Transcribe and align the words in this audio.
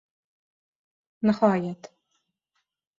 Nihoyat 1.23 1.81